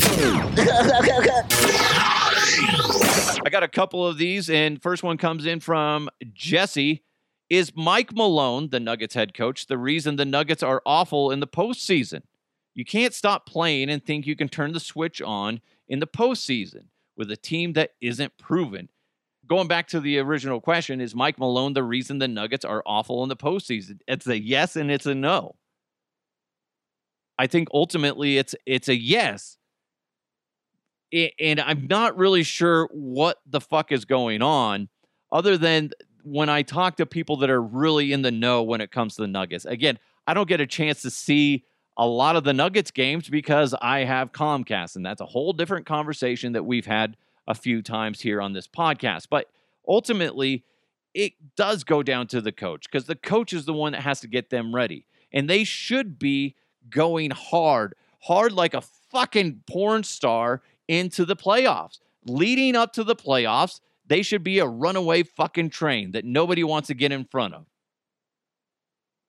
[3.45, 7.03] I got a couple of these, and first one comes in from Jesse.
[7.49, 11.47] Is Mike Malone, the Nuggets head coach, the reason the Nuggets are awful in the
[11.47, 12.23] postseason?
[12.73, 16.87] You can't stop playing and think you can turn the switch on in the postseason
[17.15, 18.89] with a team that isn't proven.
[19.47, 23.23] Going back to the original question, is Mike Malone the reason the Nuggets are awful
[23.23, 23.99] in the postseason?
[24.07, 25.55] It's a yes and it's a no.
[27.39, 29.57] I think ultimately it's it's a yes.
[31.39, 34.89] And I'm not really sure what the fuck is going on,
[35.31, 35.91] other than
[36.23, 39.21] when I talk to people that are really in the know when it comes to
[39.21, 39.63] the Nuggets.
[39.63, 41.63] Again, I don't get a chance to see
[41.95, 45.85] a lot of the Nuggets games because I have Comcast, and that's a whole different
[45.85, 47.15] conversation that we've had
[47.47, 49.27] a few times here on this podcast.
[49.29, 49.47] But
[49.87, 50.63] ultimately,
[51.13, 54.19] it does go down to the coach because the coach is the one that has
[54.21, 55.05] to get them ready.
[55.31, 56.55] And they should be
[56.89, 61.99] going hard, hard like a fucking porn star into the playoffs.
[62.25, 66.87] Leading up to the playoffs, they should be a runaway fucking train that nobody wants
[66.87, 67.65] to get in front of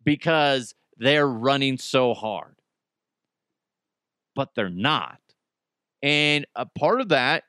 [0.05, 2.57] because they're running so hard.
[4.35, 5.21] But they're not.
[6.03, 7.45] And a part of that,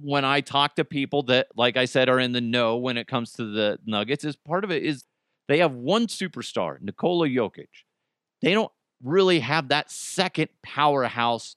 [0.00, 3.06] when I talk to people that, like I said, are in the know when it
[3.06, 5.04] comes to the Nuggets, is part of it is
[5.48, 7.68] they have one superstar, Nikola Jokic.
[8.42, 11.56] They don't really have that second powerhouse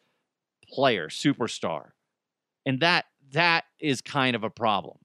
[0.71, 1.89] player, superstar.
[2.65, 4.97] And that that is kind of a problem.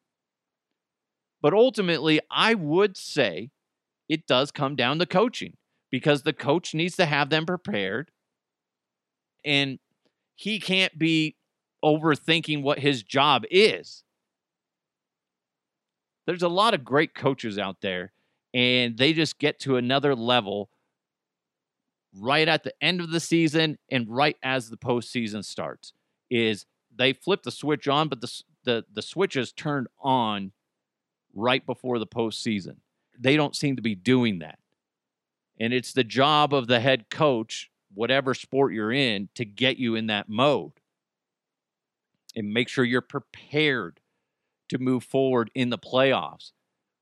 [1.43, 3.51] But ultimately, I would say
[4.09, 5.57] it does come down to coaching
[5.91, 8.11] because the coach needs to have them prepared
[9.45, 9.79] and
[10.37, 11.37] he can't be
[11.85, 14.03] overthinking what his job is.
[16.27, 18.13] There's a lot of great coaches out there
[18.55, 20.71] and they just get to another level
[22.17, 25.93] right at the end of the season and right as the postseason starts.
[26.31, 26.65] Is
[26.97, 30.53] they flip the switch on, but the the the switch is turned on
[31.35, 32.77] right before the postseason.
[33.19, 34.59] They don't seem to be doing that,
[35.61, 39.97] and it's the job of the head coach, whatever sport you're in, to get you
[39.97, 40.73] in that mode
[42.37, 44.01] and make sure you're prepared
[44.69, 46.53] to move forward in the playoffs.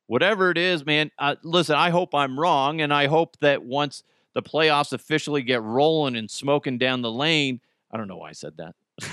[0.06, 1.10] Whatever it is, man.
[1.18, 4.02] Uh, listen, I hope I'm wrong, and I hope that once
[4.34, 8.32] the playoffs officially get rolling and smoking down the lane, I don't know why I
[8.32, 8.74] said that.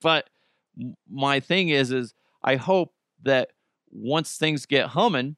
[0.00, 0.30] But
[1.10, 3.50] my thing is, is I hope that
[3.90, 5.36] once things get humming,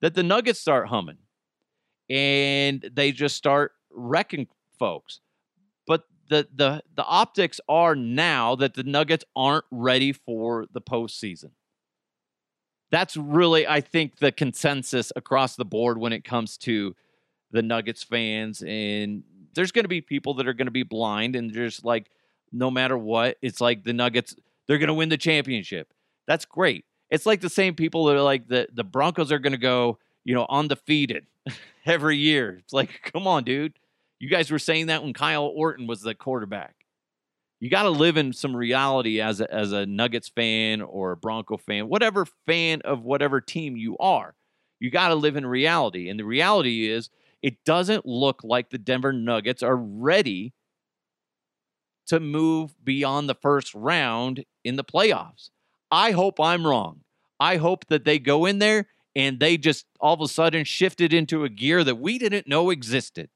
[0.00, 1.18] that the Nuggets start humming
[2.10, 5.20] and they just start wrecking folks.
[6.28, 11.50] The the the optics are now that the Nuggets aren't ready for the postseason.
[12.90, 16.94] That's really, I think, the consensus across the board when it comes to
[17.50, 18.62] the Nuggets fans.
[18.62, 22.10] And there's going to be people that are going to be blind and just like,
[22.52, 23.38] no matter what.
[23.42, 24.36] It's like the Nuggets,
[24.66, 25.92] they're going to win the championship.
[26.26, 26.84] That's great.
[27.10, 29.98] It's like the same people that are like the, the Broncos are going to go,
[30.24, 31.26] you know, undefeated
[31.86, 32.56] every year.
[32.62, 33.74] It's like, come on, dude.
[34.18, 36.74] You guys were saying that when Kyle Orton was the quarterback.
[37.60, 41.16] You got to live in some reality as a, as a Nuggets fan or a
[41.16, 44.34] Bronco fan, whatever fan of whatever team you are.
[44.78, 46.08] You got to live in reality.
[46.10, 47.08] And the reality is,
[47.42, 50.52] it doesn't look like the Denver Nuggets are ready
[52.06, 55.50] to move beyond the first round in the playoffs.
[55.90, 57.00] I hope I'm wrong.
[57.38, 61.12] I hope that they go in there and they just all of a sudden shifted
[61.12, 63.28] into a gear that we didn't know existed.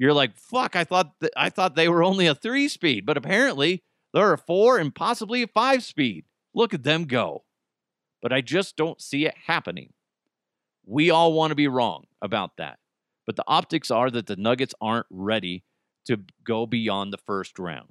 [0.00, 3.18] You're like, fuck, I thought th- I thought they were only a three speed, but
[3.18, 3.82] apparently
[4.14, 6.24] they're a four and possibly a five speed.
[6.54, 7.44] Look at them go.
[8.22, 9.92] But I just don't see it happening.
[10.86, 12.78] We all want to be wrong about that.
[13.26, 15.64] But the optics are that the Nuggets aren't ready
[16.06, 17.90] to go beyond the first round.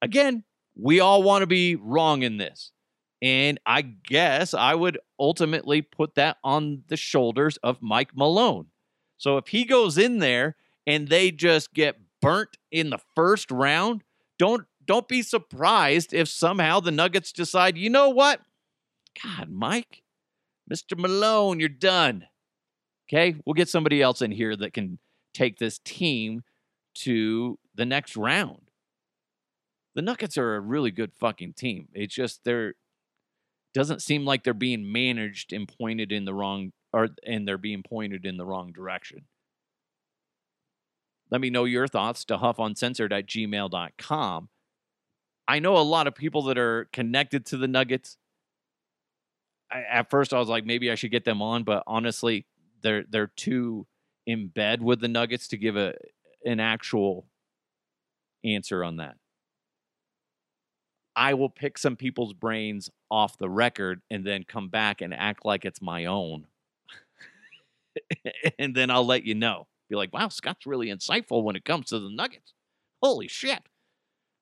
[0.00, 0.44] Again,
[0.74, 2.72] we all want to be wrong in this.
[3.20, 8.68] And I guess I would ultimately put that on the shoulders of Mike Malone.
[9.18, 10.56] So if he goes in there
[10.86, 14.02] and they just get burnt in the first round,
[14.38, 18.40] don't don't be surprised if somehow the Nuggets decide, you know what?
[19.22, 20.02] God, Mike,
[20.72, 20.98] Mr.
[20.98, 22.26] Malone, you're done.
[23.08, 24.98] Okay, we'll get somebody else in here that can
[25.34, 26.42] take this team
[26.94, 28.70] to the next round.
[29.94, 31.88] The Nuggets are a really good fucking team.
[31.92, 32.74] It's just they're
[33.72, 37.82] doesn't seem like they're being managed and pointed in the wrong or and they're being
[37.82, 39.26] pointed in the wrong direction.
[41.30, 44.48] Let me know your thoughts to huffuncensored at gmail.com.
[45.46, 48.16] I know a lot of people that are connected to the Nuggets.
[49.70, 52.46] I, at first, I was like, maybe I should get them on, but honestly,
[52.82, 53.86] they're they're too
[54.26, 55.94] in bed with the Nuggets to give a
[56.44, 57.26] an actual
[58.44, 59.16] answer on that.
[61.16, 65.44] I will pick some people's brains off the record and then come back and act
[65.44, 66.46] like it's my own.
[68.58, 69.66] and then I'll let you know.
[69.90, 72.54] Be like, wow, Scott's really insightful when it comes to the Nuggets.
[73.02, 73.60] Holy shit.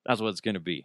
[0.04, 0.84] That's what it's going to be.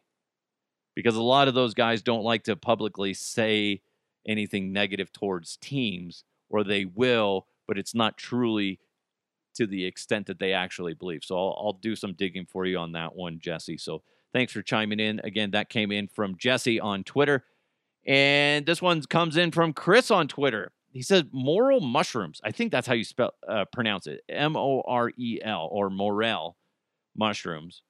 [0.96, 3.82] Because a lot of those guys don't like to publicly say
[4.26, 8.80] anything negative towards teams, or they will, but it's not truly
[9.56, 11.24] to the extent that they actually believe.
[11.24, 13.78] So I'll, I'll do some digging for you on that one, Jesse.
[13.78, 14.02] So
[14.32, 15.20] thanks for chiming in.
[15.24, 17.44] Again, that came in from Jesse on Twitter.
[18.06, 22.40] And this one comes in from Chris on Twitter he says moral mushrooms.
[22.44, 24.22] I think that's how you spell uh, pronounce it.
[24.30, 26.56] M O R E L or morel
[27.16, 27.82] mushrooms.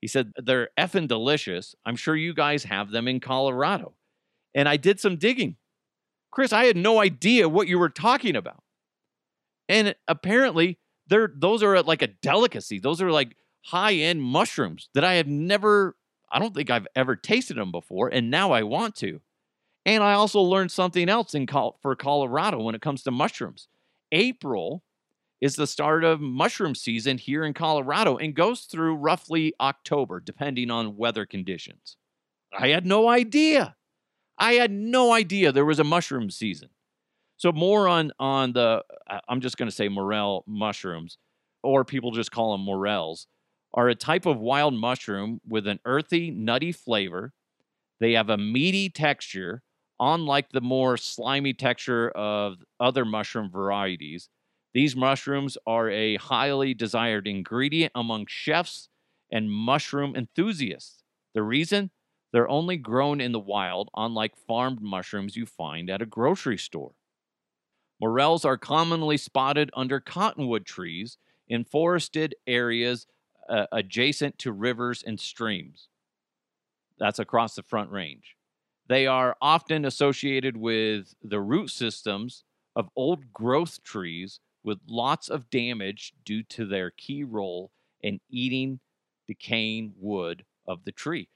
[0.00, 1.74] He said they're effing delicious.
[1.84, 3.94] I'm sure you guys have them in Colorado.
[4.54, 5.56] And I did some digging.
[6.30, 8.62] Chris, I had no idea what you were talking about.
[9.68, 10.78] And apparently,
[11.08, 12.78] they're those are like a delicacy.
[12.78, 15.96] Those are like high-end mushrooms that I have never
[16.30, 19.20] I don't think I've ever tasted them before and now I want to.
[19.86, 23.68] And I also learned something else in Col- for Colorado when it comes to mushrooms.
[24.10, 24.82] April
[25.40, 30.72] is the start of mushroom season here in Colorado and goes through roughly October, depending
[30.72, 31.96] on weather conditions.
[32.58, 33.76] I had no idea.
[34.38, 36.70] I had no idea there was a mushroom season.
[37.36, 38.82] So more on on the
[39.28, 41.16] I'm just going to say morel mushrooms,
[41.62, 43.28] or people just call them morels,
[43.72, 47.34] are a type of wild mushroom with an earthy, nutty flavor.
[48.00, 49.62] They have a meaty texture
[49.98, 54.28] Unlike the more slimy texture of other mushroom varieties,
[54.74, 58.88] these mushrooms are a highly desired ingredient among chefs
[59.32, 61.02] and mushroom enthusiasts.
[61.34, 61.90] The reason?
[62.32, 66.92] They're only grown in the wild, unlike farmed mushrooms you find at a grocery store.
[67.98, 71.16] Morels are commonly spotted under cottonwood trees
[71.48, 73.06] in forested areas
[73.48, 75.88] uh, adjacent to rivers and streams.
[76.98, 78.35] That's across the Front Range.
[78.88, 85.50] They are often associated with the root systems of old growth trees with lots of
[85.50, 87.70] damage due to their key role
[88.00, 88.80] in eating
[89.26, 91.28] decaying wood of the tree.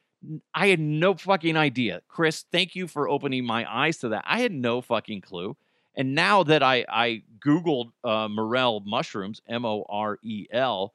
[0.55, 2.03] I had no fucking idea.
[2.09, 4.25] Chris, thank you for opening my eyes to that.
[4.27, 5.57] I had no fucking clue.
[5.95, 10.95] And now that I, I Googled uh, morel mushrooms, M O R E L,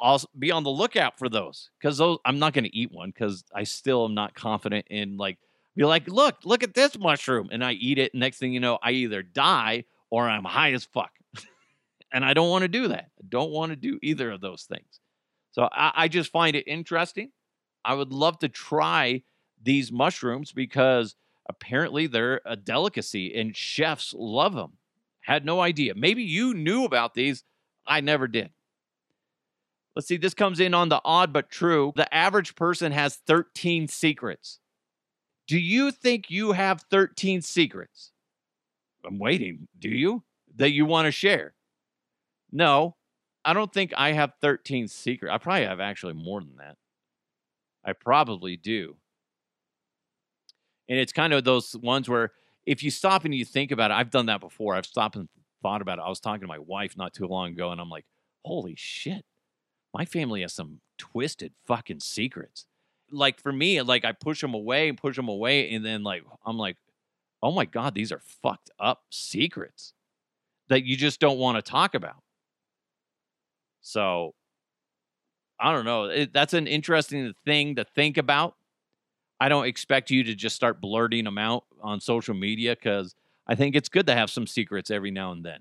[0.00, 3.10] I'll be on the lookout for those because those I'm not going to eat one
[3.10, 5.38] because I still am not confident in like
[5.78, 7.48] be like, look, look at this mushroom.
[7.52, 8.14] And I eat it.
[8.14, 11.12] Next thing you know, I either die or I'm high as fuck.
[12.12, 13.10] and I don't want to do that.
[13.18, 15.00] I don't want to do either of those things.
[15.52, 17.30] So I, I just find it interesting.
[17.84, 19.22] I would love to try
[19.62, 21.14] these mushrooms because
[21.48, 24.72] apparently they're a delicacy and chefs love them.
[25.20, 25.94] Had no idea.
[25.94, 27.44] Maybe you knew about these.
[27.86, 28.50] I never did.
[29.94, 31.92] Let's see, this comes in on the odd but true.
[31.94, 34.58] The average person has 13 secrets.
[35.48, 38.12] Do you think you have 13 secrets?
[39.04, 39.66] I'm waiting.
[39.78, 40.22] Do you?
[40.56, 41.54] That you want to share?
[42.52, 42.96] No,
[43.44, 45.32] I don't think I have 13 secrets.
[45.32, 46.76] I probably have actually more than that.
[47.84, 48.96] I probably do.
[50.88, 52.32] And it's kind of those ones where
[52.66, 54.74] if you stop and you think about it, I've done that before.
[54.74, 55.28] I've stopped and
[55.62, 56.02] thought about it.
[56.04, 58.04] I was talking to my wife not too long ago, and I'm like,
[58.44, 59.24] holy shit,
[59.94, 62.66] my family has some twisted fucking secrets
[63.10, 66.22] like for me, like I push them away and push them away, and then like
[66.44, 66.76] I'm like,
[67.42, 69.94] oh my god, these are fucked up secrets
[70.68, 72.22] that you just don't want to talk about.
[73.80, 74.34] So
[75.60, 76.04] I don't know.
[76.04, 78.54] It, that's an interesting thing to think about.
[79.40, 83.14] I don't expect you to just start blurting them out on social media because
[83.46, 85.60] I think it's good to have some secrets every now and then.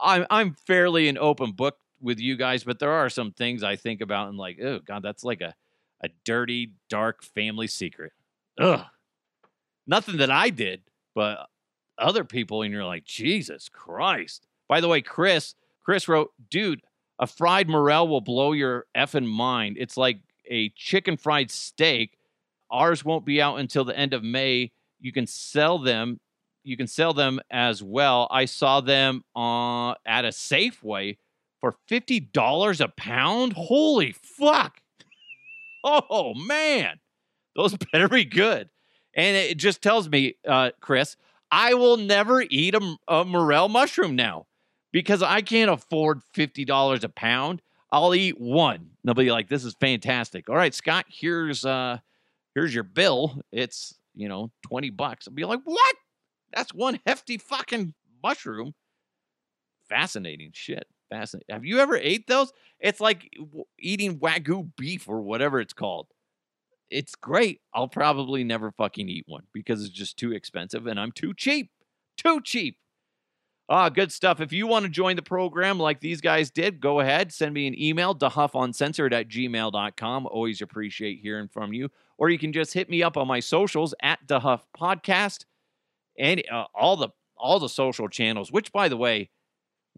[0.00, 3.76] I'm I'm fairly an open book with you guys, but there are some things I
[3.76, 5.54] think about and like, oh god, that's like a
[6.02, 8.12] a dirty, dark family secret.
[8.58, 8.84] Ugh.
[9.86, 10.82] Nothing that I did,
[11.14, 11.48] but
[11.96, 14.46] other people, and you're like, Jesus Christ.
[14.68, 16.82] By the way, Chris, Chris wrote, dude,
[17.18, 19.76] A fried morel will blow your effing mind.
[19.78, 22.16] It's like a chicken fried steak.
[22.70, 24.70] Ours won't be out until the end of May.
[25.00, 26.20] You can sell them.
[26.62, 28.28] You can sell them as well.
[28.30, 31.16] I saw them uh, at a Safeway
[31.60, 33.54] for fifty dollars a pound.
[33.54, 34.80] Holy fuck!
[35.84, 36.98] Oh man,
[37.56, 38.70] those better be good.
[39.14, 41.16] And it just tells me, uh, Chris,
[41.50, 44.46] I will never eat a, a morel mushroom now
[44.92, 47.62] because I can't afford fifty dollars a pound.
[47.90, 48.90] I'll eat one.
[49.04, 51.98] They'll be like, "This is fantastic." All right, Scott, here's uh,
[52.54, 53.40] here's your bill.
[53.50, 55.26] It's you know twenty bucks.
[55.26, 55.96] I'll be like, "What?
[56.52, 58.74] That's one hefty fucking mushroom."
[59.88, 60.86] Fascinating shit.
[61.10, 61.52] Fascinating.
[61.52, 62.52] Have you ever ate those?
[62.80, 63.30] It's like
[63.78, 66.08] eating wagyu beef or whatever it's called.
[66.90, 67.60] It's great.
[67.74, 71.70] I'll probably never fucking eat one because it's just too expensive and I'm too cheap.
[72.16, 72.78] Too cheap.
[73.70, 74.40] Ah, good stuff.
[74.40, 77.32] If you want to join the program like these guys did, go ahead.
[77.32, 80.26] Send me an email, dehuffuncensored at gmail.com.
[80.26, 81.90] Always appreciate hearing from you.
[82.16, 85.44] Or you can just hit me up on my socials at Dehuff Podcast
[86.18, 89.30] and uh, all the all the social channels, which by the way,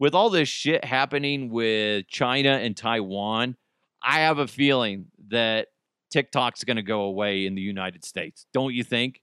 [0.01, 3.55] with all this shit happening with China and Taiwan,
[4.03, 5.67] I have a feeling that
[6.11, 8.47] TikTok's going to go away in the United States.
[8.51, 9.21] Don't you think?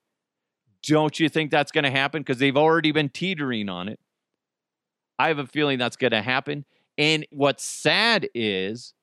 [0.86, 2.22] Don't you think that's going to happen?
[2.22, 3.98] Because they've already been teetering on it.
[5.18, 6.64] I have a feeling that's going to happen.
[6.96, 8.94] And what's sad is,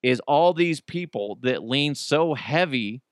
[0.00, 3.02] is all these people that lean so heavy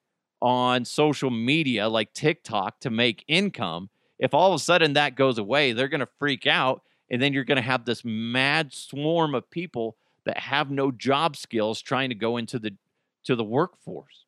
[0.41, 3.91] on social media like TikTok to make income.
[4.21, 6.83] If all of a sudden that goes away, they're going to freak out.
[7.11, 11.37] And then you're going to have this mad swarm of people that have no job
[11.37, 12.77] skills trying to go into the
[13.25, 14.25] to the workforce.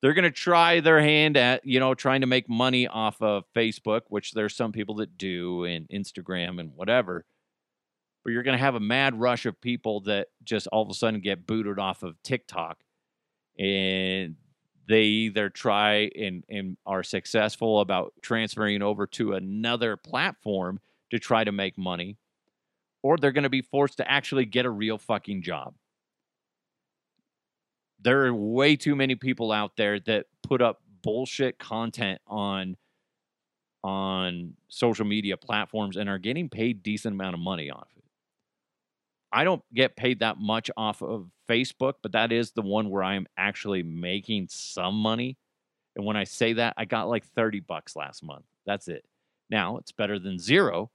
[0.00, 3.44] They're going to try their hand at, you know, trying to make money off of
[3.56, 7.24] Facebook, which there's some people that do, and Instagram and whatever.
[8.22, 10.94] But you're going to have a mad rush of people that just all of a
[10.94, 12.78] sudden get booted off of TikTok
[13.58, 14.36] and
[14.88, 20.80] they either try and, and are successful about transferring over to another platform
[21.10, 22.16] to try to make money,
[23.02, 25.74] or they're going to be forced to actually get a real fucking job
[28.04, 32.76] there are way too many people out there that put up bullshit content on
[33.82, 38.04] on social media platforms and are getting paid decent amount of money off it.
[39.30, 43.02] I don't get paid that much off of Facebook, but that is the one where
[43.02, 45.36] I'm actually making some money.
[45.96, 48.44] And when I say that, I got like 30 bucks last month.
[48.64, 49.04] That's it.
[49.50, 50.90] Now, it's better than zero.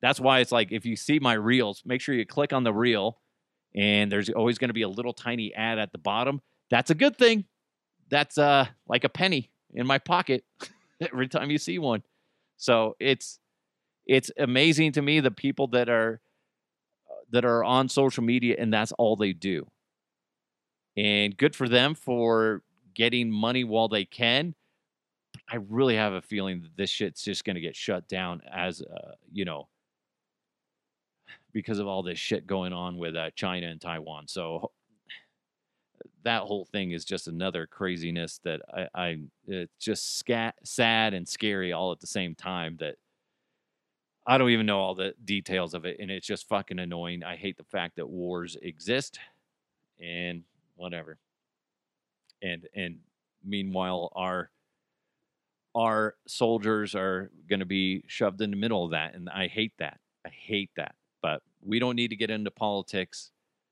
[0.00, 2.72] That's why it's like if you see my reels, make sure you click on the
[2.72, 3.20] reel
[3.74, 6.40] and there's always going to be a little tiny ad at the bottom.
[6.70, 7.44] That's a good thing.
[8.10, 10.44] That's uh like a penny in my pocket
[11.00, 12.02] every time you see one.
[12.56, 13.38] So it's
[14.06, 16.20] it's amazing to me the people that are
[17.30, 19.66] that are on social media and that's all they do.
[20.96, 22.62] And good for them for
[22.94, 24.54] getting money while they can.
[25.50, 28.80] I really have a feeling that this shit's just going to get shut down as
[28.82, 29.68] uh, you know
[31.52, 34.26] because of all this shit going on with uh, China and Taiwan.
[34.26, 34.72] So
[36.24, 39.16] that whole thing is just another craziness that I, I
[39.46, 42.96] it's just scat, sad and scary all at the same time that
[44.26, 47.24] I don't even know all the details of it and it's just fucking annoying.
[47.24, 49.18] I hate the fact that wars exist
[50.00, 50.44] and
[50.76, 51.18] whatever.
[52.42, 52.98] And and
[53.44, 54.50] meanwhile our
[55.74, 59.72] our soldiers are going to be shoved in the middle of that and I hate
[59.78, 59.98] that.
[60.26, 60.94] I hate that.
[61.22, 63.30] But we don't need to get into politics.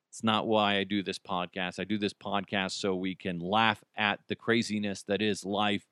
[0.09, 1.79] It's not why I do this podcast.
[1.79, 5.87] I do this podcast so we can laugh at the craziness that is life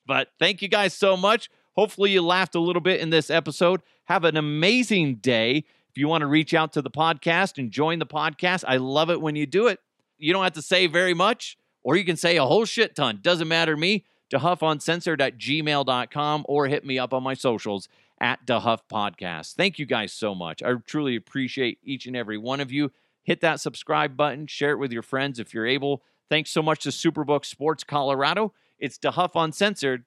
[0.05, 1.49] but thank you guys so much.
[1.75, 3.81] Hopefully, you laughed a little bit in this episode.
[4.05, 5.65] Have an amazing day.
[5.89, 9.09] If you want to reach out to the podcast and join the podcast, I love
[9.09, 9.79] it when you do it.
[10.17, 13.19] You don't have to say very much, or you can say a whole shit ton.
[13.21, 14.05] Doesn't matter to me.
[14.31, 17.87] DeHuffUncensored at gmail.com or hit me up on my socials
[18.19, 19.53] at DeHuff Podcast.
[19.53, 20.63] Thank you guys so much.
[20.63, 22.91] I truly appreciate each and every one of you.
[23.23, 26.01] Hit that subscribe button, share it with your friends if you're able.
[26.29, 28.53] Thanks so much to Superbook Sports Colorado.
[28.79, 30.03] It's DeHuff Uncensored.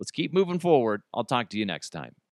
[0.00, 1.02] Let's keep moving forward.
[1.14, 2.16] I'll talk to you next time.